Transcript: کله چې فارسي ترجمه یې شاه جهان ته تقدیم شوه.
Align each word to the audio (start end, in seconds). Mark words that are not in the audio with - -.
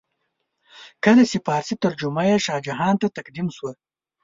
کله 1.03 1.23
چې 1.31 1.37
فارسي 1.45 1.75
ترجمه 1.83 2.23
یې 2.29 2.37
شاه 2.45 2.63
جهان 2.67 2.95
ته 3.01 3.07
تقدیم 3.17 3.47
شوه. 3.55 3.71